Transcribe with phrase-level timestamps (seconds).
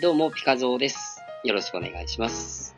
[0.00, 1.20] どうも、ピカゾーです。
[1.44, 2.74] よろしくお願いします。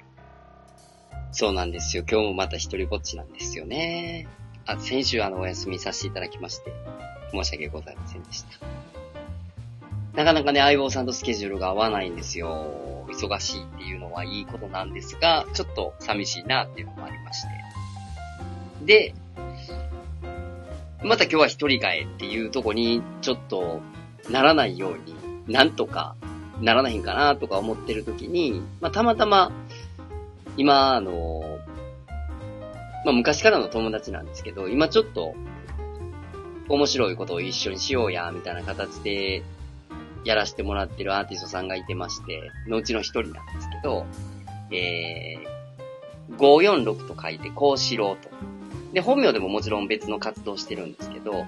[1.31, 2.03] そうなんですよ。
[2.11, 4.27] 今日もまた一人ぼっちなんですよね。
[4.67, 6.73] あ、先週あの、お休みさせていただきまして、
[7.31, 8.49] 申し訳ございませんでした。
[10.17, 13.07] なかなかね、相棒さんとスケジュールが合わないんですよ。
[13.09, 17.49] 忙しいっていうのはいいことなんですが、ちょっと寂しいなっていうのもありまして。
[18.85, 19.15] で、
[21.05, 23.81] また今日は一人会っていうとこに、ちょっと、
[24.29, 25.15] ならないように、
[25.47, 26.17] なんとか
[26.63, 29.53] ならないんかなとか思ってる時に、まあ、たまたま、
[30.57, 31.43] 今、あの、
[33.05, 35.35] まあ、昔からの友達なんですけど、今ちょっと、
[36.69, 39.43] 面白いことを一緒にしようや、みたいな形で、
[40.25, 44.07] やらせてもらってるアーティストさんがいてまして、のうちの一人なんですけど、
[44.71, 48.31] えー、546と書いて、こうしろと。
[48.93, 51.45] で、本名でももちろん別の活動してるんですけど、っ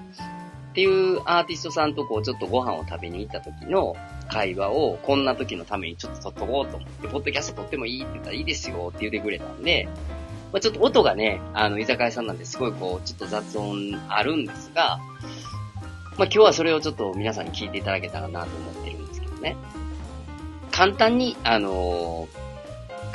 [0.73, 3.95] ていうアーティストさんとこうちょっとご飯を食べに行った時の
[4.27, 9.87] 会話をこんな時のためにちょっと撮っとこうと思って、ポッドキャスト撮ってもいいって言ったらいいですよって言ってくれたんで、
[10.51, 14.99] まあ、ちょっと音がね、あの、居酒屋さんなんですごいこう、ちょっと雑音あるんですが、
[16.17, 19.55] まあ、今日はそれをちょっと皆さんに聞いていただけたらなと思ってるんですけどね。
[20.71, 22.45] 簡単に、あのー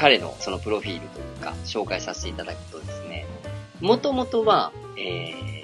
[0.00, 3.27] 彼のそのプロフィールというか、紹介させていただくとですね、
[3.83, 5.62] もともとは、え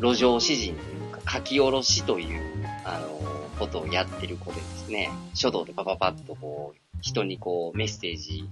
[0.00, 2.42] ー、路上詩人というか、書き下ろしという、
[2.84, 3.13] あの
[3.54, 8.48] ことをやってる子でですね、書道でパパパッとこう、人にこう、メッセージ、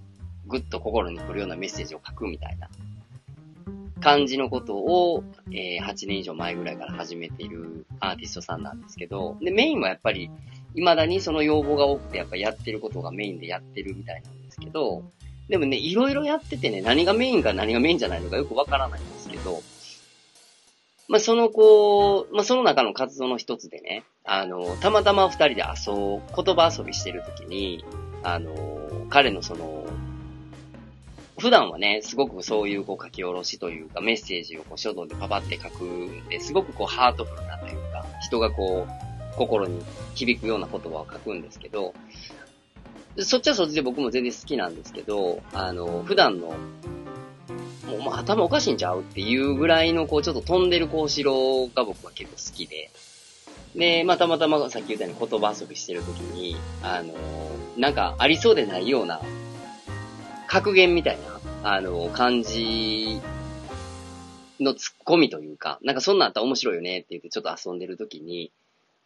[0.46, 2.68] ぐっと心に来るようなメッセージを書くみたいな
[4.02, 10.30] 感じのことを、えー8年以上前ぐらいから始めているアーティストさんなんですけど、で、メインはやっぱり、
[10.74, 15.04] 未だにその要望が多くて、やっぱやってることがメインでやってるみたいなんですけど、
[15.48, 19.62] でもね、いろいろやっててね、何がメインか何がメインじゃないのかよくわからないんですけど、
[21.12, 27.84] まあ、その子、まあ、その中の活動の一つでね、あの、たまたま二人で遊ぶ、言葉遊びしてるときに、
[28.22, 28.54] あの、
[29.10, 29.84] 彼のその、
[31.38, 39.84] 普段はね、すごくそういうこう書き下ろしというか、メッセージをこう書道でパパって書くんで、すごくこうハートフルなというか、人がこう、心に
[40.14, 41.92] 響くような言葉を書くんですけど、
[43.18, 46.54] そっちはそっちで僕も全然好きなんですけど、あの、普段の、
[47.86, 52.90] もうまあ頭おかしいんちゃうっていうぐらいのこうちょっと飛んでるこうしろが僕は結構好きで、
[53.74, 57.14] で、まあたまたまさっき言ったように言葉遊びしてるときに、あの、
[57.76, 59.20] なんかありそうでないような、
[60.46, 61.18] 格言みたい
[61.62, 63.20] な、あの、感じ
[64.60, 68.52] のツッコミというか、なんかそんなんあったら面白いよねって言ってちょっと遊んでるときに、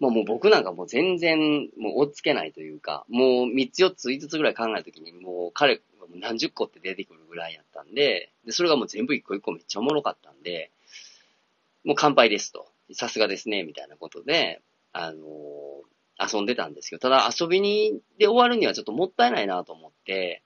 [0.00, 10.70] もうもう僕なんかもう全然もう追っつけないというか、もう3つ4つ5つぐらい考えたときにもう彼がもう何十個って出てくるぐらいやったんで、で、それがもう全部一個一個めっちゃおもろかったんで、
[11.84, 12.68] もう乾杯ですと。
[12.92, 14.60] さすがですね、みたいなことで、
[14.92, 20.42] あのー遊んでたんですけど、ただ遊びに、で終わるにはちょっともったいないなと思って、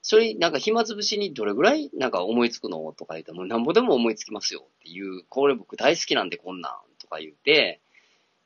[0.00, 7.80] それ、なんか暇つぶしにどれぐらいなんか思いつくのとか言って、もうなんぼでも思いつきますよっていう、これ僕大好きなんでこんなんとか言って、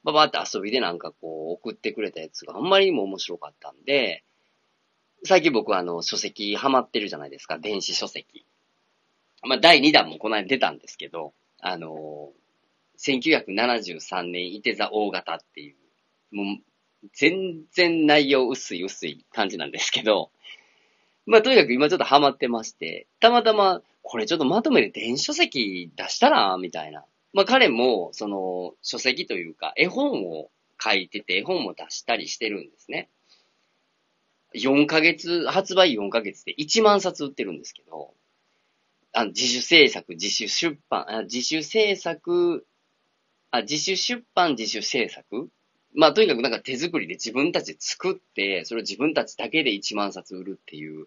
[0.05, 4.23] ばばって遊びでなんかこう送ってくれたやつがあんまりにも面白かったんで、
[5.25, 8.45] 最近僕はあの書籍ハマってるじゃないですか、電子書籍。
[9.43, 12.31] まあ第2弾もこの間出たんですけど、あの
[12.99, 16.57] 1973年伊手座大型っていう、もう
[17.13, 20.31] 全然内容薄い薄い感じなんですけど、
[21.27, 27.05] まあとにかく今ちょっとハマってまして、たまたまこれちょっとまとめて電子書籍出したらみたいな。
[27.33, 30.51] まあ彼もその書籍というか絵本を
[30.81, 33.09] 書いてて絵本も出したりしてるんですね。
[34.57, 38.15] 4ヶ月、発売4ヶ月で1万冊売ってるんですけど、
[39.13, 42.67] あの自主制作、自主出版、あ自主制作、
[43.51, 45.49] あ、自主出版、自主制作？
[45.95, 51.07] まあ、とにかくなんか手作りで自分たち作って、それを自分たちだけで1万冊売るっていう、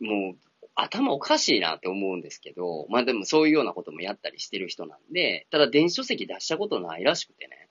[0.00, 7.68] もう、頭おかしいなって思うんですけど、まあでもそういうようなこともやったりしてる人なんで、ただ電子書籍出したことないらしくてね。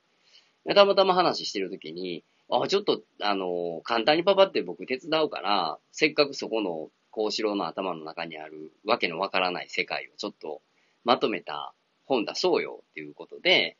[0.73, 10.61] たまたま話してるときに、あ、ちょっと、あの、簡単にパパって僕手伝うから、せっかくそこの幸四郎の頭の中にあるわけのわからない世界をちょっと
[11.03, 11.73] まとめた
[12.05, 13.77] 本出そうよっていうことで、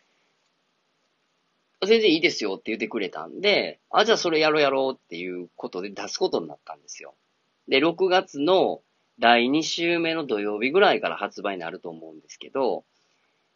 [1.86, 7.15] 全然いいですよって言ってくれたんで、あ、じゃあそれやろうやろうっていうことで出すことになったんですよ。
[7.68, 8.81] で、6月の
[9.19, 12.83] 第2週目の土曜日ぐらいから発売になると思うんですけど、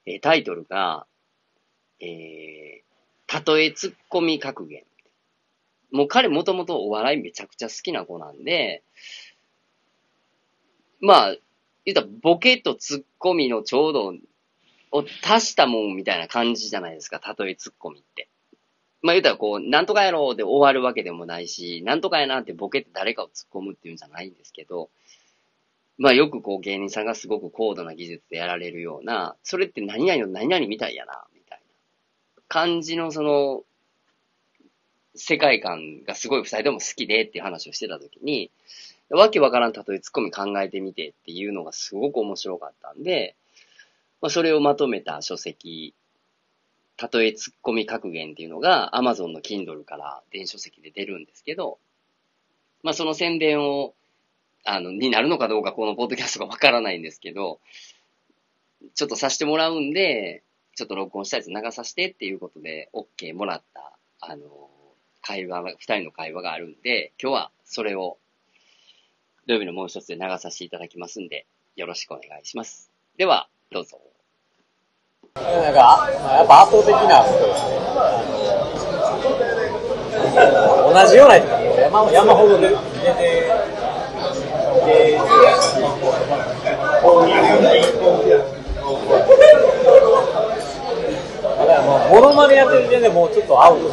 [0.05, 1.05] えタイトルが、
[1.99, 2.83] えー、
[3.27, 4.83] たとえツッコミ格言。
[5.93, 8.83] もう彼もともとお笑いめちゃくちゃ好きな子なんで、
[10.99, 11.35] まあ、
[11.85, 14.13] 言ったらボケとツッコミのちょうど
[14.91, 18.27] を足したもんみたいな感じじゃないですか、たとえツッコミって。
[19.03, 24.89] まあ言うたらこう、なんとかやろうで終わるわけでもないし、なんとかやなってボケって誰かを突っ込むっていうんじゃないんですけど、
[25.99, 31.59] まあよくこう芸人さんがすごく高度な技術でやられるような、それって何々の何々みたいやな、みたい
[32.37, 33.63] な感じのその、
[35.15, 38.51] 世界観がすごい二人とも好きでっていう話をしてたときに、
[39.09, 43.35] わけわからん例え突っ込み考えてみてっていうのがすごく面白かったんで、
[44.21, 45.93] まあ、それをまとめた書籍、
[46.97, 51.77] 例え突っ込み格言っていうのが Amazon の Kindle から電子書籍で出るんですけど、
[52.81, 53.93] まあその宣伝を、
[54.65, 57.59] あの、になるのかどうかこのポッドキャストがわからないんですけど、
[58.95, 60.43] ちょっとさせてもらうんで、
[60.75, 64.69] ちょっと録音したやつ流させてっていうことで OK もらった、あの、
[65.23, 68.17] 会話が、二人の会話があるんで、今日はそれを
[69.47, 72.91] 土曜日のもう一つで流させていただきますんで、よろしくお願いします。
[73.17, 73.99] では、どうぞ。
[75.35, 77.73] なんか、やっぱ圧倒的なことですね。
[80.93, 82.75] 同じような人が山山ほど出て、
[84.85, 85.17] で、
[88.29, 88.52] だ
[91.83, 93.91] からもう、モノマネやってる時点でもうちょっとアウト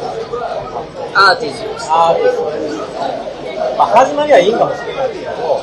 [1.13, 1.63] アーティス。
[1.63, 1.89] トです。
[1.91, 2.37] アーティス。
[2.37, 2.75] トです。
[3.77, 5.61] まあ、始まりはいいかもしれないですけど、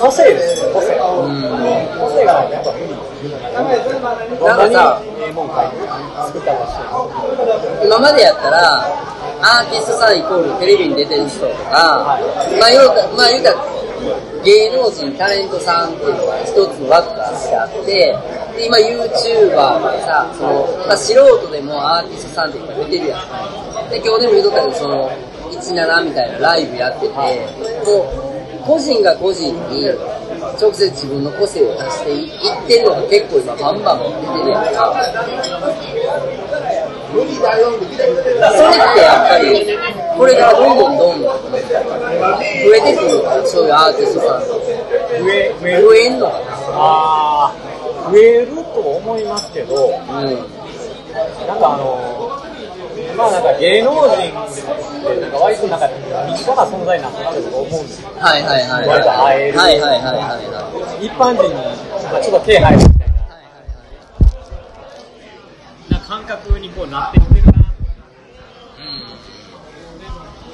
[0.00, 0.94] 個性ですよ、個性。
[0.96, 2.94] 個性がやっぱ無理。
[4.44, 5.02] なんかさ、
[7.82, 8.84] 今までやったら、
[9.40, 9.86] アーティス。
[9.92, 12.20] トさんイコールテレビに出てる人とか、まあ、
[13.16, 13.75] まあ言うたら
[14.46, 18.16] 芸能人、タレントさんっていうのが一つの枠があって、
[18.56, 23.90] で今 YouTuber でさ、その、ま、素人でもアーティストさんっていっぱい出てるやん。
[23.90, 25.10] で、今日でも言うとったけど、その、
[25.50, 29.90] 17みたいなライブやってて、もう、個人が個人に、
[30.60, 34.04] 直接自分の個性を出していってるのが結構今バンバン出
[34.38, 34.94] てるやんか。
[37.16, 39.78] それってやっぱり、
[40.16, 43.10] これからどんどんどんどん増えてくる
[43.46, 44.40] そういうアーティストさん。
[44.42, 47.54] 増え、増えんのかなあ
[48.10, 52.42] 増えると思いますけど、うん、なんかあの、
[53.16, 54.52] まあなんか芸能人っ
[55.02, 55.88] てなんか割となんか
[56.28, 58.10] 身近な存在になったと思うんですよ。
[58.18, 58.88] はいはいはい。
[58.88, 59.58] 割と会える。
[59.58, 60.36] はいはいはいは
[61.00, 61.06] い。
[61.06, 61.50] 一般人に
[62.22, 63.08] ちょっと手配るみたい
[65.90, 65.98] な。
[65.98, 67.52] な感覚にこうなってきてるな。
[67.52, 67.56] うん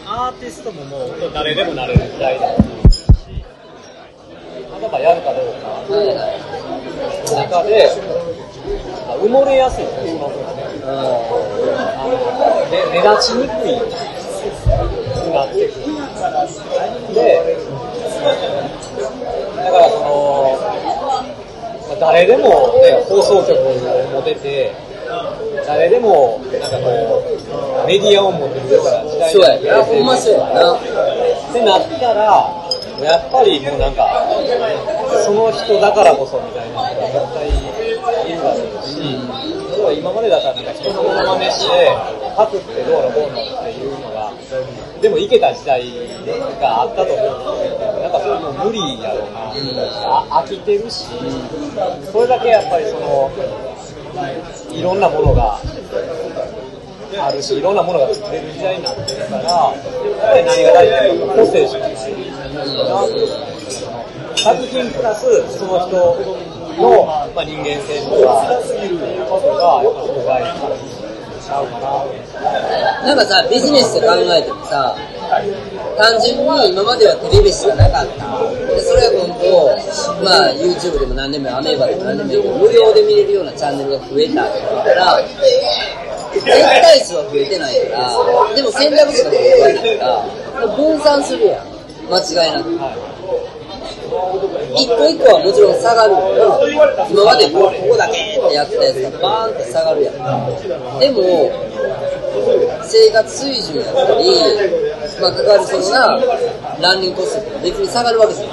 [0.05, 5.69] アーティストももう誰でもなれる時代だと思うし、例えばやるかどうか。
[5.95, 6.43] はいはい
[7.33, 7.89] 中で、
[9.23, 10.29] 埋もれやすいというか、
[12.71, 15.85] で目立ちにくいになってくる。
[17.15, 17.57] で、
[19.57, 20.59] だからその、
[21.99, 22.43] 誰でも、
[22.83, 23.57] ね、放送局
[24.13, 24.75] も出て、
[25.67, 27.23] 誰でも、なんかこ
[27.85, 30.75] う、メディアを持ってるような時代になってほんまそうやな。
[30.75, 30.79] っ
[31.53, 32.63] てなったら、
[33.03, 34.27] やっぱりもうなんか、
[35.25, 38.99] その人だからこそみたいな人が絶対いるだろうし、
[39.73, 41.97] 例えば今までだったらなんか人のものまねして、
[42.37, 44.33] 書くってどうのこうのっていうのが、
[45.01, 45.83] でもいけた時代
[46.61, 49.51] があったと思うんですけど、なんかそれも無理やろうな、
[50.41, 51.07] 飽きてるし、
[52.13, 53.31] それだけやっぱりその、
[54.71, 55.59] いろんなものが
[57.19, 59.75] あるし、いろんなものが作れる時代になってるから、やっ
[60.21, 61.97] ぱり何が大事か個性しかない
[64.37, 65.25] 作品プラス、
[65.57, 65.97] その人
[66.81, 67.05] の、
[67.35, 68.59] まあ、人間性とか、
[69.29, 70.69] ことが、やっぱすごい大事な。
[73.05, 74.97] なんかさ、ビジネスで考えてもさ、
[75.99, 78.42] 単純に今まではテレビしかなかった。
[78.75, 79.71] で、それが今後、
[80.25, 85.21] まあ YouTube でも何でもアメーバでも何でもいいけど、無料で見れるようなチャンネルが増えたって言ったら、
[86.33, 90.05] 絶対数は増えてないから、でも選択肢が増えてないか
[90.61, 91.67] ら、分散するやん。
[92.11, 92.71] 間違いなく。
[94.77, 96.13] 一個一個はもちろん下がる
[97.11, 100.15] 今までここだけってやってたやつがバーンって下がるやん。
[101.01, 101.51] でも、
[102.85, 104.25] 生活水準やったり、
[105.23, 106.19] まあ、かかるそのな、
[106.81, 108.51] ランニングコストって別に下がるわけですよ。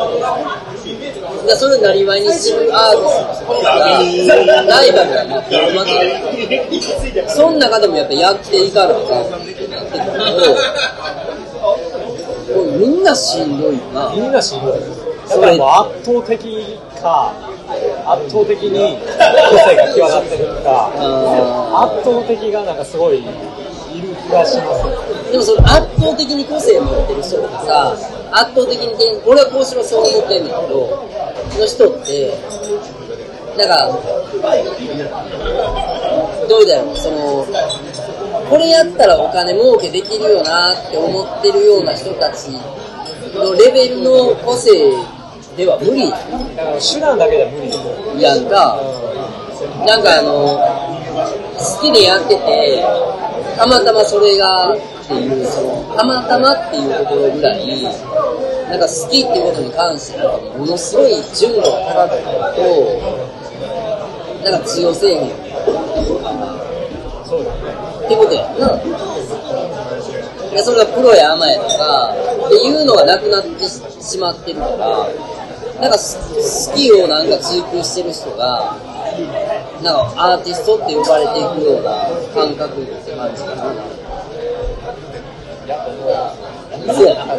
[1.48, 3.70] だそれをなりわいにするアーティストとか、
[4.70, 10.12] ライバルがまあ、まず、その中でもやっぱやっていかなあかんってなってくる
[12.54, 14.14] と、みんなしんどいな。
[14.16, 14.80] みんなしんどい。
[15.28, 17.34] だからもう圧倒的か、
[18.06, 20.92] 圧倒的に個性が際立ってるか、
[21.86, 23.22] 圧倒的がなんかすごいい
[24.02, 25.19] る気がします。
[25.31, 27.93] でもその圧倒的に個性を持ってる人とかさ、
[28.31, 31.09] 圧倒的に、俺はこうしろそう思ってんだけど、
[31.59, 32.33] の人って、
[33.57, 33.89] なんか、
[36.48, 37.45] どうだろう、その、
[38.50, 42.50] これやったらお金儲けできるよなって思ってるような人たち
[43.36, 44.71] のレベルの個性
[45.55, 47.62] では無理だから手段だけでは無
[48.17, 48.79] 理やんか。
[49.86, 50.57] なんかあの、
[51.57, 52.83] 好きでやってて、
[53.57, 54.75] たまたまそれが
[55.10, 57.66] っていう、その、たまたまっていうところぐらい、
[58.70, 62.54] なんか好きっていうことに関してなんかものすごい純度が高くない
[64.44, 65.32] と、なんか強せえへん
[67.25, 67.58] そうだね
[68.06, 68.80] ってことやな。
[70.51, 72.13] いや、それがプロやアマやとか、
[72.46, 75.08] っていうのがなくなってしまってるから、
[75.82, 78.75] なんか好きをなんか追求してる人が、
[79.82, 83.99] なんかアーティストって呼ばれていくような感覚って感じかな。
[86.93, 87.36] そうやな。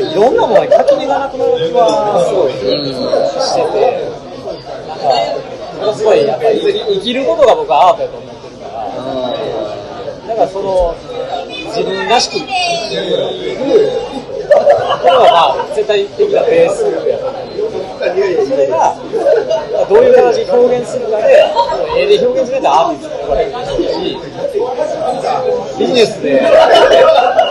[0.00, 2.94] いろんなものに垣根がなくなる気はすごいうん。
[3.40, 3.76] してて、
[5.80, 6.60] なんか、すごいやっぱり
[6.94, 8.74] 生きることが僕はアートやと思ってるから、
[10.28, 10.94] だからその、
[11.74, 12.52] 自分らしく生きる、
[14.46, 17.46] これはまあ、絶対的なベースやと思う。
[17.96, 18.94] それが、
[19.88, 21.44] どういう形で表現するかで、
[21.96, 24.18] 絵で表現するんだったらアーティストと呼ばれるし、
[25.78, 26.40] ビジネスで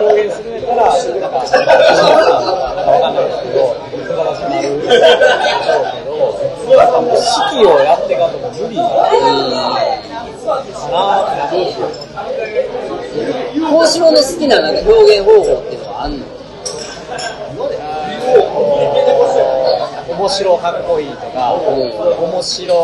[0.02, 4.94] 表現するんだったら、なんか、なんかわかんないですけど、素晴らしくなるんだ
[5.76, 8.96] ろうけど、なんかもう式をやっていかんとも無理かな
[10.56, 11.56] って
[13.56, 16.26] 幸四郎の好きななんか表現方法っていうのはあんの
[20.16, 22.76] 面白かっこいいとか、面白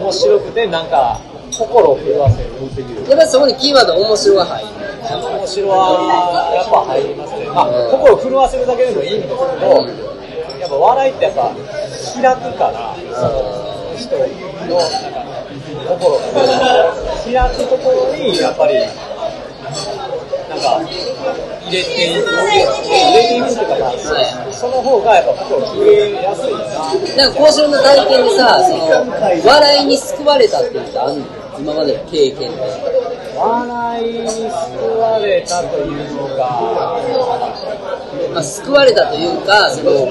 [0.00, 1.20] 面白くてなんか
[1.52, 4.68] 心を震わせるっていうやっぱりそこにキーワード面白が入る。
[5.08, 9.88] 面白はやっぱ入りますね、まあ、心を震わせるだけでもいいんですけど、
[10.60, 13.40] やっぱ笑いってやっぱ開くからその
[13.96, 15.24] 人のなんか
[15.88, 16.28] 心が
[17.24, 18.74] 開くところにやっぱり
[20.58, 22.52] なんか入れていく入
[23.14, 26.58] れていくっていうか、まあ、その方がやっぱ心を震えやすいな
[27.16, 28.86] なんか幸四郎の体験でさ、その、
[29.46, 31.26] 笑いに救われたっていうのってあんの
[31.58, 32.98] 今までの経験で。
[33.38, 34.42] 笑いに救
[34.98, 36.98] われたというのが
[38.32, 40.06] まあ、救われたというか、その、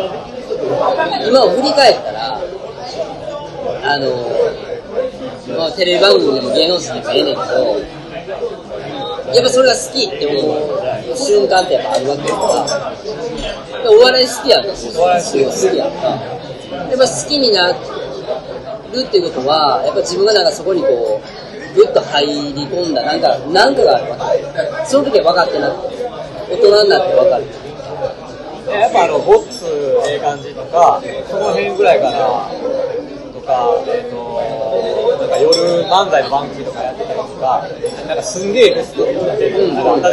[1.27, 2.39] 今を振り返ったら、
[3.83, 4.11] あの、
[5.57, 7.96] まあ、テレビ番組でも芸能人でもええねんけど、
[9.33, 12.37] やっぱそれが好きって思う瞬間ってやっぱあるわけよ
[13.83, 16.37] でお笑い好きやんか、お笑い好きやんか。
[16.67, 17.77] やっぱ好きになる
[19.05, 24.85] っていうことは、やっぱ自分がなんかそこにこう、ぐっと入り込んだ、なんか、なんかがあるわけ。
[24.85, 26.09] その時は分かってなくて、
[26.49, 27.45] 大人になって分かる。
[28.71, 29.65] やっぱあの、ボッツ
[30.09, 32.49] ええ感じとか、その辺ぐらいから、
[33.33, 34.17] とか、えっ、と、
[35.19, 37.67] なんか夜漫才の番組とかやってたか、
[38.07, 39.11] なんかすんげえベストって
[39.47, 40.09] いうのが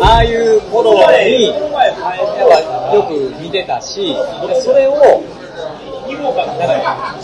[0.00, 4.16] あ、あいうものに、やっぱよく見てたし、
[4.62, 5.22] それを、
[6.08, 7.16] なんか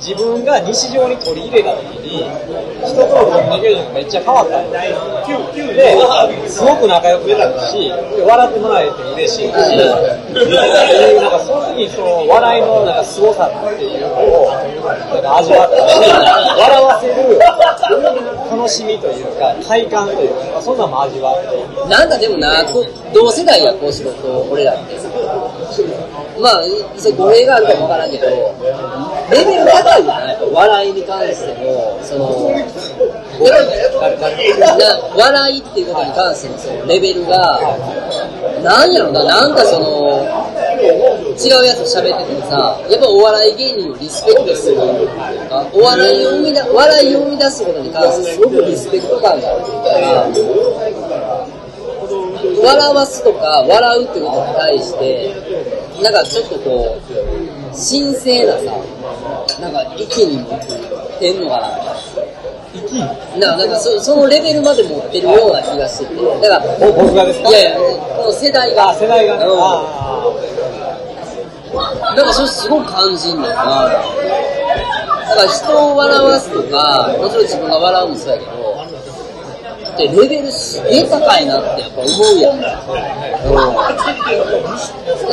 [0.00, 2.24] 自分が日常に取り入れたときに、
[2.80, 5.76] 人とのコミュニケーションがめっちゃ変わったんです。
[5.76, 7.92] で、すごく仲良くなるし、
[8.24, 16.00] 笑ってもらえて嬉しいし、っていう、なんかその時にその笑いのなんか凄さっていうのを、なんか味わったし、
[16.58, 17.38] 笑わせる
[18.50, 22.64] 楽しみというか、快感というか、そんなのも味わって、なんかでもな、
[23.12, 24.94] 同世代や、こうしろと、俺らって。
[26.40, 26.62] まあ、
[26.96, 28.26] それ語弊があるかもわからんけど、
[29.30, 32.50] レベル高いよな、やっぱ笑いに関しても、その、
[35.16, 37.60] 笑いっていうことに関してのそのレベルが、
[38.62, 40.40] なんやろな、なんかその、
[40.80, 44.82] 違うやつ喋っててさ、やっぱお笑い芸人をリスペクトすると
[45.48, 50.26] か、お笑いを生みだ、笑いを生み出すことに関してすごくリスペクト感があるから、
[52.62, 57.02] 笑わすとか、笑うってことに対して、なんかちょっとこう、
[57.72, 58.64] 神聖なさ、
[59.60, 60.60] なんか息に持っ
[61.18, 61.64] てんのかな。
[62.72, 62.98] 生き
[63.40, 67.48] ななんかそそのレベルまで持ってるような気がしてて、だから、お僕がですか？
[67.50, 69.36] いやいや、この世代が、あ、世代が。
[69.38, 69.60] ね、うん。
[69.60, 70.22] あ
[72.16, 73.56] なんかそれすごく感じんのよな。
[73.56, 73.62] だ
[75.36, 78.50] から人を笑わすとか、もちろん自分が笑うのもそうやけど、
[79.98, 82.60] でレベルすげえ高いなってやっぱ思うやん。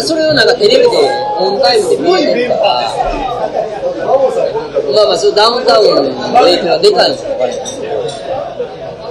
[0.02, 2.62] それをなんかテレビでオンタイムで見えてるから、
[4.94, 5.86] まあまあそれダウンタウン
[6.16, 7.54] の影響がでかいんですよ、分かる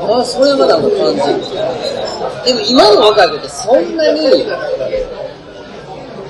[0.09, 1.41] あそれはなんか感じる。
[2.47, 4.21] でも今の若い子ってそんなに、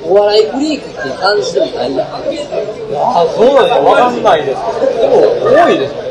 [0.03, 2.07] お笑いフリークって感じでもないや。
[2.07, 5.11] あ、そうなんや、わかんないですけど。
[5.11, 5.21] でも、
[5.55, 6.07] 多いですね。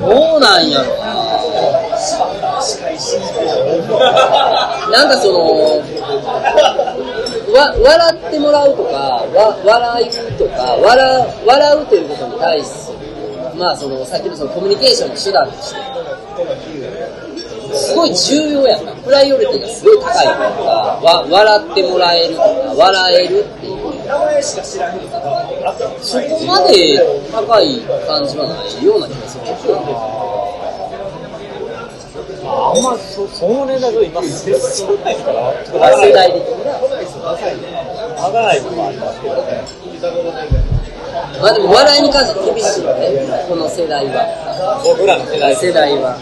[0.00, 1.14] どうなんやろな
[4.90, 5.38] なんかその、
[7.54, 8.90] わ、笑ってもらうとか、
[9.34, 12.98] わ、笑うとか、笑、笑うということに対する、
[13.56, 15.80] まあその、さっきのそのコミュニケーションの手段として、
[17.74, 18.92] すごい重要やんな。
[18.92, 20.32] プライオリティがすごい高いと
[20.64, 22.46] か、わ、笑ってもらえるとか、
[22.76, 23.74] 笑えるっていう。
[26.00, 27.00] そこまで
[27.32, 29.44] 高い感じはないような気がする。
[32.54, 34.26] あんまそ、その年代と今、な
[35.10, 35.52] いから、
[36.12, 36.24] な。
[38.54, 39.64] い部分はありますけどね。
[41.40, 44.80] まあでも笑いに関しては厳しいよね、この世代は。
[44.84, 46.10] 僕らの世代世代は。
[46.14, 46.20] や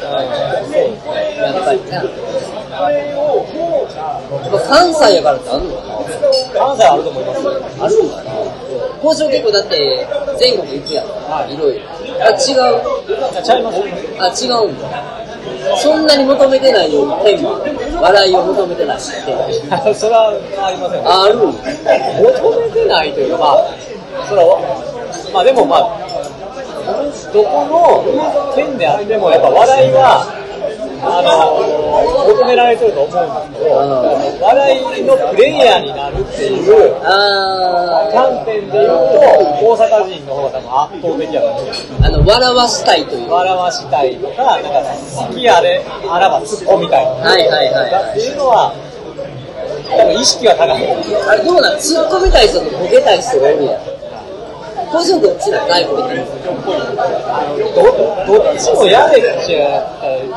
[1.53, 2.03] っぱりな。
[4.69, 5.83] 関西やからってあんのか
[6.55, 7.39] 関西はあると思います
[7.85, 8.33] あるんかな
[9.03, 10.07] 交渉結構だって
[10.39, 11.07] 全国行くやん。
[11.51, 11.85] いろいろ。
[12.23, 12.37] あ、違う。
[13.43, 13.79] ちゃいます
[14.19, 15.22] あ、違うんだ。
[15.77, 18.01] そんなに求めてないようにテーマ。
[18.01, 19.05] 笑いを求めてないって。
[19.95, 21.05] それはありませんよ。
[21.07, 24.59] あるん求めてないというか、まあ、それは、
[25.33, 25.99] まあでもまあ、
[27.33, 30.25] どこの県であっても、やっぱ笑いは、
[31.05, 33.77] あの、求められてると思うんですけど、
[34.43, 41.65] 笑いのプレイヤーになるっていうあ観点で言うと、大阪人の方が多分圧倒的やと思う。
[41.67, 43.31] ー、あの、笑わしたいという。
[43.31, 44.69] は笑わしたいとか、なんか
[45.17, 48.11] 好きあれ、あらば突っ込みたいとか、いはいはい。
[48.11, 48.75] っていうのは、
[49.91, 50.87] 多分意識が高い。
[51.29, 51.77] あれどうなん？
[51.77, 53.92] 突っ込みたい人とボケたい人がおるやん。
[54.93, 56.27] こっちのどっちなん外国人。
[57.75, 57.83] ど
[58.27, 59.59] どっちもやれっちゃ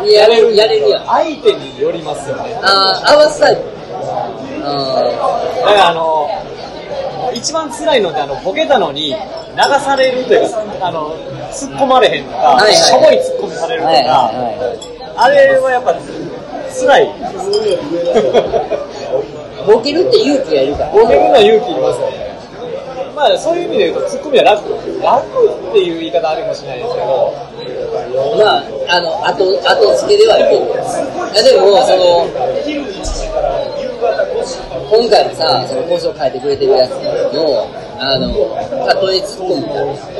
[0.05, 1.03] やれる、やれるやん。
[1.03, 2.57] あ相手によりますよね。
[2.63, 3.57] あー、合わせたい。
[4.63, 5.03] あ
[5.59, 6.29] だからあの、
[7.33, 9.15] 一番辛いのってあの、ボケたのに流
[9.83, 11.13] されるというか、あの、
[11.51, 15.93] 突っ込まれへんとか、はいはいしょぼい突っ込みされるーとか、はいはいはあれはやっぱ
[16.73, 17.05] 辛い。
[17.05, 17.09] い。
[19.67, 20.91] ボケるって勇気がいるから。
[20.91, 22.24] ボケるのは勇気いりますよね。
[23.15, 24.69] まあそういう意味で言うと、突っ込みは楽。
[25.01, 25.23] 楽
[25.69, 27.34] っていう言い方あるかもしれないですけど、
[28.38, 30.67] まあ、あの、後、後付けではいける。
[30.67, 30.67] い
[31.36, 32.28] やでも、その、
[34.91, 36.91] 今回のさ、その交渉変えてくれてるやつ
[37.34, 38.28] の、あの、
[39.10, 39.63] 例えツッコミ。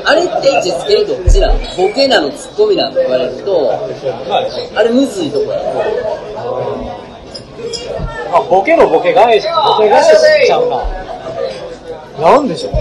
[0.06, 1.60] あれって位置づけるどっちなの？
[1.76, 3.68] ボケなのツッコミなのって言われると、
[4.30, 4.48] まあ、
[4.80, 5.60] あれむずいとこや
[8.32, 11.05] まあ、ボケのボケ返し、ボケ返ししちゃうな。
[12.20, 12.74] なんでしょう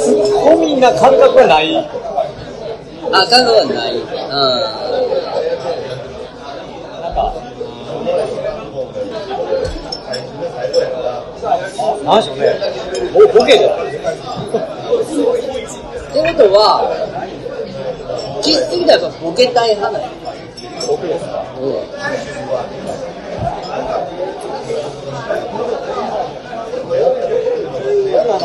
[0.00, 1.76] ツッコミな感覚がない。
[1.76, 1.82] あ、
[3.26, 3.94] 感覚はない。
[3.94, 4.06] うん。
[7.00, 7.34] なんか、
[12.04, 12.44] なんでしょうね。
[13.12, 13.86] ボボケじゃない。
[16.10, 16.90] ってことは、
[18.42, 20.12] 気質的にはやっぱボケたい派なの。
[20.88, 21.74] ボケですかうん。
[28.10, 28.39] やだな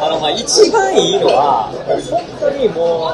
[0.00, 1.70] あの、まあ一番いいのは、
[2.10, 3.12] 本当にも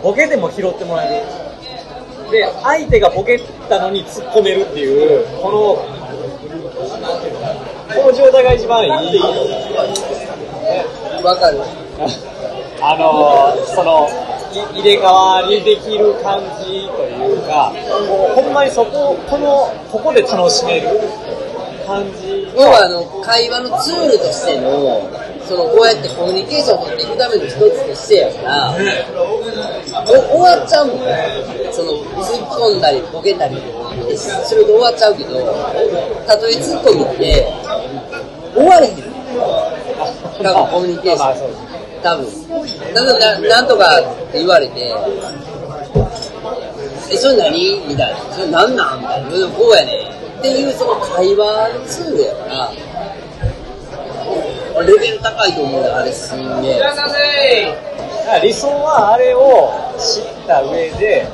[0.00, 2.30] う、ボケでも拾ってもらえる。
[2.30, 5.58] で、相手がボケたのに突っ込めるっていう、この、
[7.94, 8.90] この状態が一番いい。
[11.22, 11.60] わかる。
[12.80, 14.08] あのその
[14.74, 17.03] 入れ替わりできる感じと
[17.94, 20.88] か、もうほんまにそこ、この、ここで楽しめる
[21.86, 22.48] 感じ。
[22.56, 25.08] 要はあの、会話のツールとしての、
[25.46, 28.74] その、こうやってコミュニケーションを取っていくための一つとしてやから、
[30.08, 30.98] お終わっちゃうもん
[31.72, 33.60] その、突っ込んだり、ボケたり、
[34.16, 35.40] それで終わっちゃうけど、
[36.26, 37.52] たとえ突っ込みって、
[38.54, 39.14] 終われへん。
[40.42, 42.26] 多分コミュニケーション多分。
[42.94, 44.94] な、なんとかって言われて、
[47.14, 48.18] え、それ何みたいな。
[48.32, 49.28] それなんなんみたいな。
[49.30, 52.70] うんこうやねっていうその会話のツールやから、
[54.82, 56.82] レベル高いと思うよ、あれすんげえ。
[58.42, 61.26] 理想はあれを知った上で、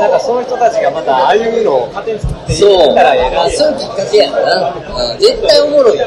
[0.00, 2.92] なんかその人たちがまたああいうのを勝手に作っていそう。
[2.92, 4.74] ったらええなあそういうきっかけやな。
[4.74, 6.06] うん、絶対おもろいよ。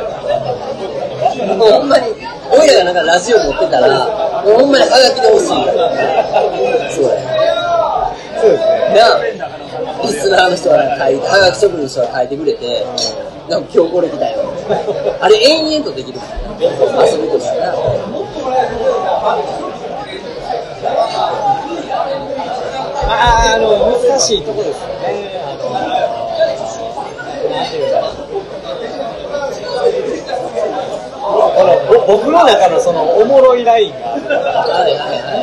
[1.55, 2.07] もうほんまに、
[2.51, 3.87] 俺らがなんかラジオ持ってたら、
[4.43, 5.63] もうほんまにハガキで欲しいよ。
[6.91, 8.11] そうや。
[8.41, 8.76] そうですね。
[8.93, 9.19] な
[10.03, 12.85] リスナーの人が書いて、はがき職人の人が書いてくれて、
[13.49, 14.53] なんか今日これ来たよ。
[15.21, 16.19] あれ延々とできる
[16.59, 17.73] 遊びとしてな。
[23.09, 25.41] あーあの、難しいとこですよね。
[25.43, 25.69] あの、
[27.49, 27.97] なんていうか。
[31.27, 34.37] このぼ僕の中のそのおもろいラインがあるは
[34.87, 35.37] いはいは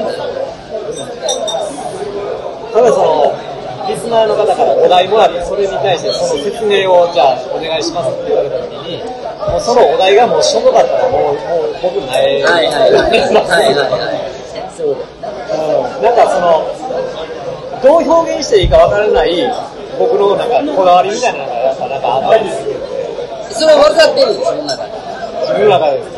[2.75, 3.14] 例えばその、リ
[4.05, 12.41] スナーの方からお題もらって、それに対してその説明をじゃあお願いしますって言われた時に、もうそのお題がもうしょぼかったらもう、もう僕ない。
[12.41, 12.43] い。
[12.43, 13.01] はいはいはい。
[13.01, 14.77] はいはいはい。
[14.77, 14.97] そう
[16.03, 16.69] なんかその、
[17.81, 19.49] どう表現していいかわからない
[19.99, 24.93] 僕のなんかこだわりみたいなのがやっぱなんかあったりするんで、それは分かってるんですよ、その中で。
[25.45, 26.14] 自分の中で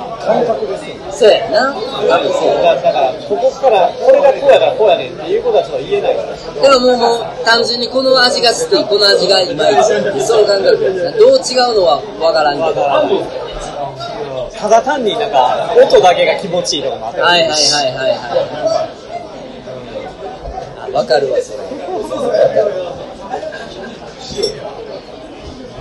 [1.12, 1.72] そうやな。
[1.72, 2.62] 多分そう。
[2.62, 6.28] だだから、ここから、これがこうやからこうやねんっていうことはちょっと言えないから。
[6.28, 9.82] だからもう、もう単純にこの味が好き、この味がいまいち
[10.26, 11.18] その感覚ですね。
[11.18, 12.66] どう違うのは分からんけど。
[12.66, 13.46] わからん
[14.56, 18.18] ただ単になんか、音だけが気持ちいいとかもあったりはいはいはいはいはい。
[20.80, 21.58] あ、分かるわ、それ。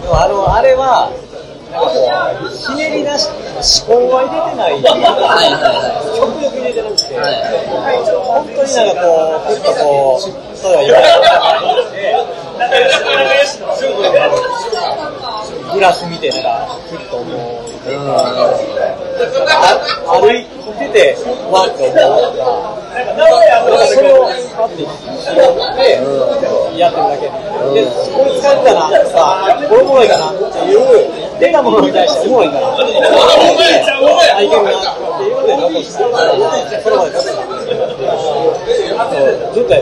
[0.02, 1.10] でもあの、あれは、
[1.76, 1.94] かこう、
[2.50, 3.30] ひねり出し、
[3.88, 4.74] 思考は入れてない。
[4.74, 5.06] はいはいは
[6.16, 7.32] 極力入れてなくて、はい
[8.26, 10.20] 本当になんかこう、ふっとこう、
[10.64, 10.96] 例えば今、
[15.74, 17.36] グラス見てなんか、ふっと思う。
[17.86, 17.92] 歩
[20.34, 20.50] いて
[20.90, 21.16] て、
[21.52, 22.00] わって思うと
[22.44, 22.76] か、
[23.16, 23.36] なんか
[23.88, 24.90] それをパッて拾っ
[25.76, 26.00] て、
[26.80, 27.28] やってるだけで。
[27.74, 29.16] で、これ使えるかなとか、
[29.70, 30.80] これおもろいかなっていう、
[31.40, 32.68] 出たものに対しておもろいかな
[34.36, 37.32] あ、いけるなっていうので残して、それまで残して。
[39.54, 39.82] ずっとや。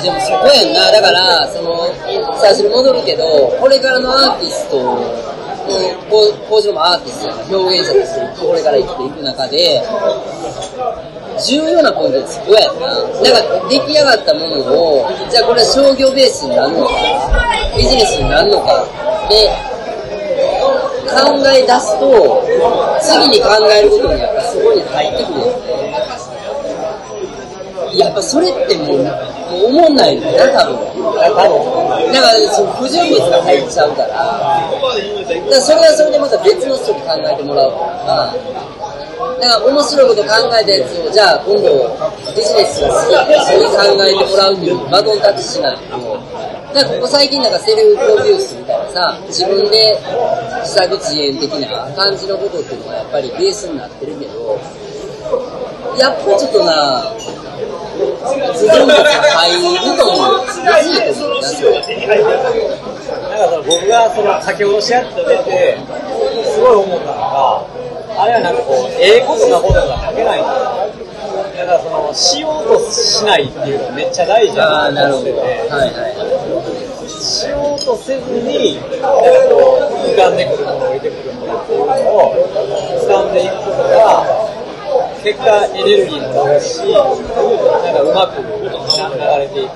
[0.00, 0.90] でもそこやんな。
[0.92, 1.86] だから、その、
[2.40, 3.24] 最初に戻るけど、
[3.60, 4.96] これからのアーティストの、
[6.10, 9.82] こう、こうしろもアーティストや表現者としてこれから生きていく中で、
[11.38, 12.72] 重要なポイントってそこやな。
[12.72, 13.02] なん
[13.62, 16.92] か出来上がったものを、じゃあこれは商業ベースになるのか、
[17.76, 18.84] ビジネスになるのか、
[19.28, 19.71] で、
[21.12, 22.42] 考え出すと、
[23.00, 25.52] 次に考えることにやっぱそこに入ってくるよね。
[27.94, 31.12] やっぱそれってもう、もう思んないのよな、多分。
[32.12, 34.24] だから、その不純物が入っちゃうから、だか
[35.50, 38.34] らそれはそれでまた別の人に考えてもらうとか、
[39.40, 41.68] だから面白いこと考えたやつを、じゃあ今度
[42.34, 45.82] ビジネスが好きって人に考えてもらうっていうバトンタッチしないと、
[46.72, 50.00] だからここ最近なんかセルフプロデュースみたいなさ、自分で
[50.62, 54.58] 自作自演的な感じのことっていうのがやっぱりベースになってるけど、
[55.98, 57.02] やっぱちょっとな、
[58.22, 60.46] 不純物が入ると思う。
[60.46, 65.78] むずいと思うな、んかその僕がその書き下ろしやってて、
[66.46, 67.66] すごい思ったのが、
[68.22, 70.62] あれはなんかこう、ええことなことが書けないんだよ。
[71.56, 75.08] だからその、しようとしないっていうのがめっちゃ大事、だな。
[75.08, 76.51] と思ってて、はいはい。
[77.32, 79.08] しようとせずに、なんか
[79.48, 82.34] こう、浮かんでくるもの、降りてくるものっていうのを、
[83.00, 84.52] 掴んでいくことが、
[85.24, 88.68] 結果エネルギーもなるし、なんかうまく流
[89.40, 89.72] れていく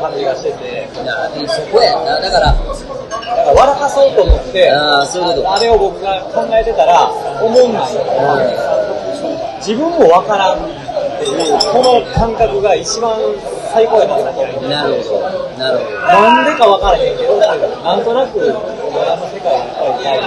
[0.00, 2.20] 感じがしてて、いや、でそこやな。
[2.20, 2.60] だから、だか
[3.42, 7.92] ら笑かそうと思って、ああ、そういうことあれを僕が考えてたら、思んない。
[9.60, 10.68] 自分もわからんっ
[11.18, 13.16] ていう、この感覚が一番
[13.72, 14.68] 最高やって。
[14.68, 15.30] なるほど。
[15.58, 15.98] なるほど。
[16.00, 17.54] なんでかわからへんけど、な
[17.96, 18.50] んとなく、親
[19.16, 20.20] の世界にいたい。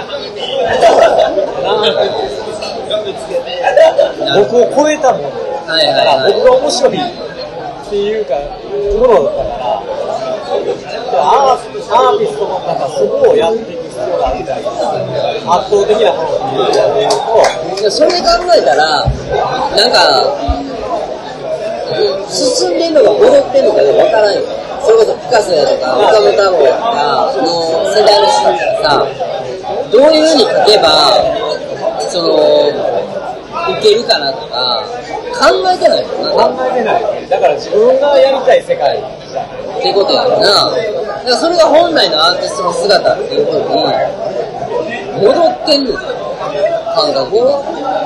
[4.44, 5.28] 僕を超えたもの。
[5.66, 6.32] はいはいだからはい。
[6.34, 7.00] 僕が面白いっ
[7.88, 9.80] ていうか、ものだったから、
[11.16, 14.70] アーティストのなんかそこをやっていく必要があるみたいな。
[14.70, 17.08] 圧倒的なものっていうのをやってい
[17.76, 18.24] くと、それ考
[18.56, 20.63] えたら、なんか、
[22.28, 24.40] 進んでんのか戻ってんのかで分からんよ。
[24.84, 27.44] それこそピカソやとか、岡本太郎やとか、の
[27.88, 29.06] 世代の人たらさ、
[29.90, 30.88] どういう風に書けば、
[32.10, 32.68] その、
[33.72, 34.84] 受けるかなとか、
[35.34, 36.48] 考えてないよな。
[36.48, 37.28] 考えてない。
[37.28, 38.98] だから自分がやりたい世界。
[38.98, 40.36] っていうことやんな。
[40.36, 43.66] だからそれが本来のアーティストの姿っていうふうに、
[45.26, 46.00] 戻ってんのか
[46.94, 47.58] 感覚を。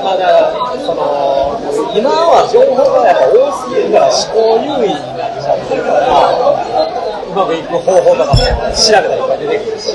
[0.03, 0.48] まあだ、
[0.81, 1.61] その、
[1.94, 8.40] 今は情報がやっぱ多すぎるから思考優位になっちゃってるから、うまくいく方法とかも
[8.72, 9.92] 調べたらいっぱい出てくるし、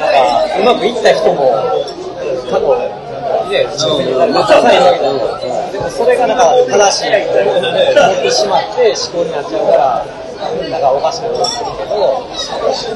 [0.00, 0.24] なんか、
[0.56, 1.52] うまくいった人も、
[2.48, 2.66] 過去、
[3.50, 5.12] ね、抽選されたくさんいるわけだ
[5.70, 10.04] でもそれがなんか正しいと思ってしまって思考になっちゃうから、
[10.70, 12.26] なんかおかしくなことになるけど、も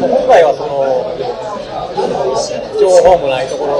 [0.06, 0.74] う今回はその、
[2.80, 3.74] 情報もないところ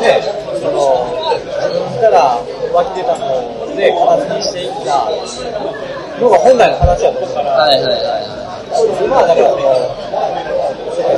[0.00, 0.22] ね、
[0.58, 1.06] その、
[1.38, 2.38] 自分から
[2.72, 5.06] 湧き出たので形にしていった
[6.20, 8.42] のが本来の形だと思うから、はいはいはいは
[9.04, 9.50] 今はだから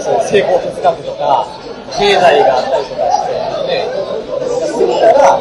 [0.00, 1.46] その、成功哲学とか、
[1.96, 3.32] 経済があったりとかして、
[3.70, 3.86] ね、
[4.66, 5.38] するから、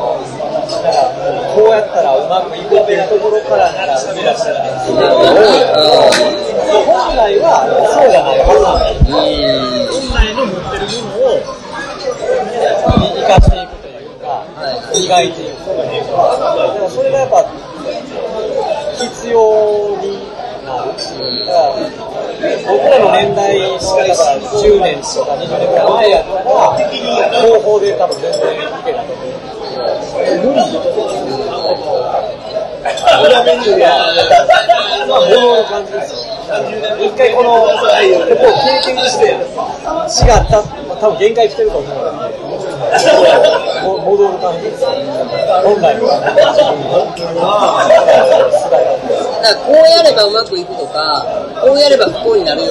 [0.63, 1.09] だから
[1.55, 6.13] こうやったらうまくいくっていうところからなんか生み出したらいいなと思う
[6.73, 8.97] 本来はそうじゃないはずなんだよ。
[9.23, 9.43] い。
[9.43, 9.91] うん。
[9.91, 11.41] 本来の持ってるものを
[13.13, 17.45] 生かしていくというか、はい磨いていくというか、だからそれがやっぱ
[18.97, 20.25] 必要に
[20.65, 20.93] なる。
[20.93, 21.79] だから
[22.65, 26.51] 僕らの年代のだから10年とか20年ぐらい前やったら、
[27.41, 29.53] 方法で多分全然いけたと思う。
[29.73, 30.61] 無理
[33.25, 33.97] 裏メニューや、
[35.07, 36.33] まあ、物の感じですよ。
[36.99, 39.37] 一回この、ここを経験して、違っ
[40.49, 42.35] た、まあ、多分限界来てると思うので、
[43.83, 44.85] 戻る感じです。
[44.85, 44.95] 本
[45.81, 46.07] 来の。
[46.07, 46.37] だか
[49.41, 51.25] らこうやればうまくいくとか、
[51.61, 52.69] こうやれば不幸になるよ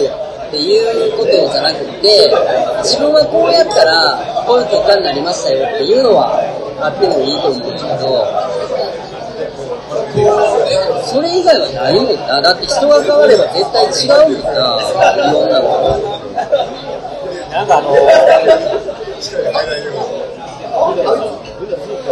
[0.48, 2.30] っていうことじゃなくて、
[2.82, 6.36] 自分はこうやったらこういう結果になりましたよっていうのは
[6.80, 8.26] あってもいいと思うんですけど、
[10.12, 12.40] それ以外はないもんな。
[12.42, 14.60] だって人が変われば絶対違うもんな。
[15.16, 15.72] いろんなの。
[17.50, 17.92] なんかあの、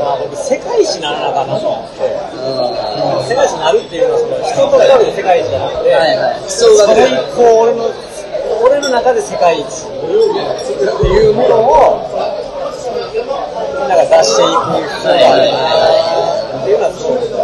[0.00, 6.48] まあ僕、世界一にならなあかんなと思って、うん世界一になるっていうのは、その人と比べて世界一じゃなくて、はいはい。
[6.48, 7.90] それ以降、俺の、
[8.64, 12.00] 俺の中で世界一っていうものを、
[13.88, 15.58] なんか出していく必要があるな
[16.60, 17.39] っていうのはすごい。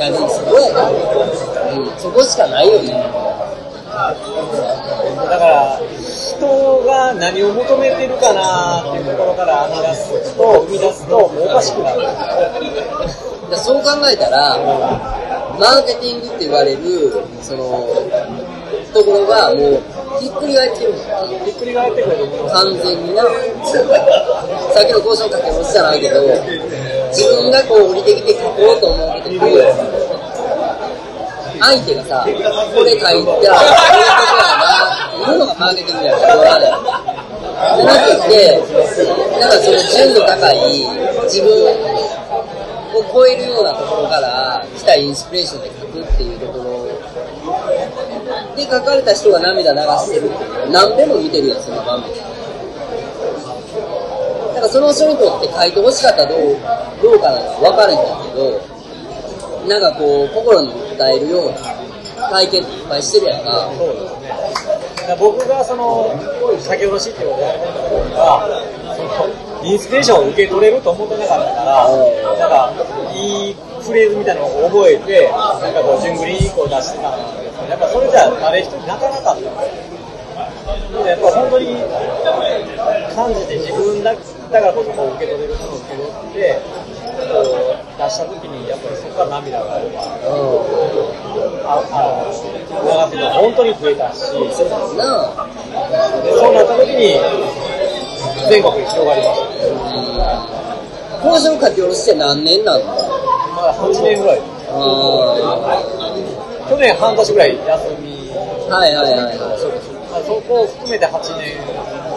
[0.00, 0.88] いやでもそこやな。
[0.88, 0.92] う
[1.94, 2.88] ん、そこしかないよね。
[2.88, 2.94] だ
[5.38, 12.02] から、人が何を求めてるかなっていうところから編み出すと、生み出すと、もうおかしくなる。
[13.50, 14.56] だそう考えたら、
[15.58, 17.86] マーケティングって言われる、その、
[18.94, 19.82] ところがもう、
[20.18, 20.94] ひっくり返ってる
[21.44, 22.54] ひっくり返ってくると思います。
[22.54, 23.22] 完全にな。
[24.72, 26.22] さっきの交渉かけもじゃないけど、
[27.10, 29.46] 自分がこう降りてきて書こうと思うけど、
[31.60, 32.30] 相手がさ、こ
[32.82, 36.70] れ書いたら、こういうことやな、っていうのがマーケティングやから、言わない。
[37.60, 38.34] じゃなくて、
[39.38, 40.56] なんかその純度高い、
[41.24, 41.50] 自分
[42.94, 46.86] を超えるようなところから来たインスピレーションで書くっていうところ
[48.56, 50.30] で書かれた人が涙流してる
[50.70, 52.08] 何べも見てるやん、その場面。
[54.60, 56.56] だかその人にとって書いてほしかったらどう
[57.00, 58.60] どうかなんか分かるんだけど、
[59.66, 63.72] なんかこう、心に訴えるような体験っていっぱいしてるやんか。
[63.72, 64.28] そうですね。
[65.00, 66.12] だから僕がその、
[66.60, 68.44] 書き下ろしってことやりたかった時は、
[68.96, 69.02] そ
[69.64, 72.72] の、インスピレーションを受け取れると思ってなかったから、なんか、
[73.16, 79.59] いいフレーズみたいなのを覚えて、なんかこう、順繰りにこう出してたんですけど、やっぱそれじゃ誰一人泣かなかった。
[81.10, 81.74] やっぱ本当に
[83.14, 84.22] 感じて自分だか
[84.60, 86.62] らこそこう受け取れるものを受け取って、
[87.26, 90.06] こう出した時にやっぱりそこから涙がやっぱ
[91.66, 94.30] ああの流すのが本当に増えたし、
[94.94, 95.50] なあ。
[96.22, 97.18] でそうなった時に
[98.48, 99.50] 全国に広がりました。
[101.26, 102.84] 交渉書き下ろして何年なの
[103.54, 104.40] まだ8年ぐらい。
[104.70, 104.74] あ
[106.70, 107.66] 去年半年ぐらい休
[107.98, 108.30] み、
[108.70, 109.79] はいはいはいはい。
[110.24, 111.56] そこを含めて8年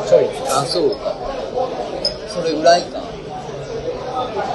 [0.08, 0.30] ちょい。
[0.50, 1.16] あ、そうか。
[2.28, 3.00] それぐらいか。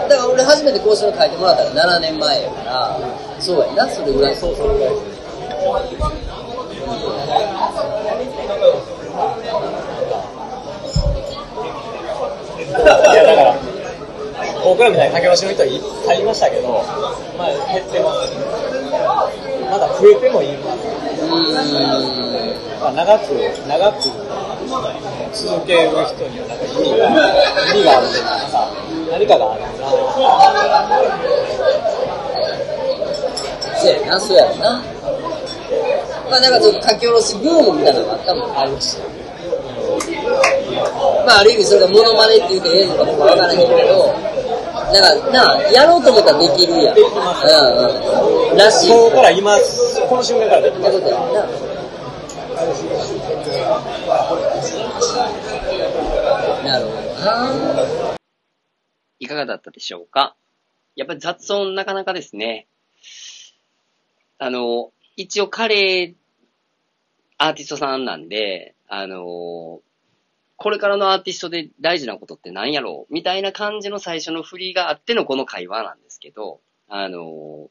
[0.08, 2.98] だから俺初めて交渉書いてもらったら7年前やから、
[3.38, 4.36] そうやな、それぐらい。
[4.36, 5.18] そう、それぐらいです。
[12.68, 12.70] い
[13.14, 13.54] やだから、
[14.64, 16.68] 僕らみたいに竹橋の人はいっぱいいましたけど、
[17.36, 18.67] まあ減ってます。
[19.70, 20.56] まだ増えてもいい
[22.80, 23.34] まあ、長く、
[23.66, 24.02] 長く
[25.32, 27.08] 続ける人にはなんか意味が、
[27.74, 28.30] 意味があるというか、
[29.10, 29.68] 何かがあるな。
[33.78, 34.82] そうやな、そうやろな。
[36.30, 39.02] まあなんかちょっと書き下ろしブームみたいなのがあったもんありました。
[41.26, 44.12] まあある意味それがモノマネって言うてええのかどうかわからへんけど、
[44.92, 47.04] なんかなあ、やろうと思ったらできるやんうん。
[48.56, 48.90] らしい。
[48.90, 49.56] ここから今、
[50.08, 51.00] この瞬間からできってます
[56.64, 56.78] な。
[56.78, 56.92] るほ
[57.74, 58.18] ど。
[59.20, 60.36] いかがだったでしょうか？
[60.96, 62.66] やっぱり雑音なかなかですね。
[64.38, 66.14] あの、一応彼、
[67.38, 69.80] アーティストさんなんで、あの、
[70.56, 73.14] これからのアーティストで大事なことって何やろう？
[73.14, 77.68] みたいな感じの最初の振りがあってのこの会話なんですけど、あの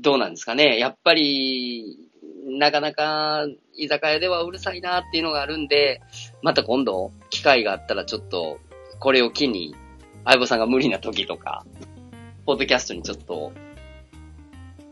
[0.00, 0.78] どうなんですかね。
[0.78, 1.98] やっぱり、
[2.44, 6.00] なかなか居酒屋ではうるさいなっていうのがあるんで、
[6.42, 8.58] また今度、機会があったらちょっと、
[8.98, 9.74] これを機に、
[10.24, 11.64] 相棒さんが無理な時とか、
[12.46, 13.52] ポッドキャストにちょっと、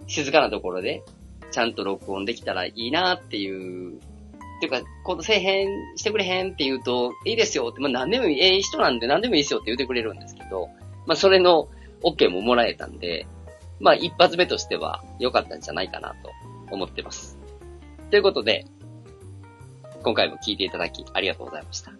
[0.06, 1.02] 静かなところで、
[1.50, 10.68] ちゃんと録音できたらいいなっていう、っていうか、今度せえへん、してくれへんって言うと、いいですよって、まあ何でもいい、ええ人なんで何でもいいですよって言ってくれるんですけど、
[11.06, 11.68] まあそれの
[12.02, 13.26] OK ももらえたんで、
[13.80, 16.30] まあ一発目としては良かったんじゃないかなと
[16.70, 17.38] 思ってます。
[18.10, 18.66] ということで、
[20.02, 21.92] 今回も聞いていただきありがとうございました。